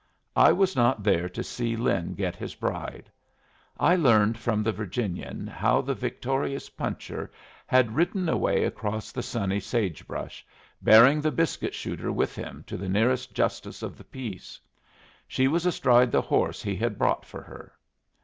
I 0.35 0.51
was 0.51 0.75
not 0.75 1.03
there 1.03 1.29
to 1.29 1.43
see 1.43 1.75
Lin 1.75 2.15
get 2.15 2.35
his 2.35 2.55
bride. 2.55 3.11
I 3.79 3.95
learned 3.95 4.35
from 4.35 4.63
the 4.63 4.71
Virginian 4.71 5.45
how 5.45 5.81
the 5.81 5.93
victorious 5.93 6.71
puncher 6.71 7.31
had 7.67 7.95
ridden 7.95 8.27
away 8.27 8.63
across 8.63 9.11
the 9.11 9.21
sunny 9.21 9.59
sagebrush, 9.59 10.43
bearing 10.81 11.21
the 11.21 11.29
biscuit 11.29 11.75
shooter 11.75 12.11
with 12.11 12.35
him 12.35 12.63
to 12.65 12.77
the 12.77 12.89
nearest 12.89 13.35
justice 13.35 13.83
of 13.83 13.95
the 13.95 14.03
peace. 14.03 14.59
She 15.27 15.47
was 15.47 15.67
astride 15.67 16.11
the 16.11 16.21
horse 16.23 16.63
he 16.63 16.75
had 16.77 16.97
brought 16.97 17.23
for 17.23 17.43
her. 17.43 17.71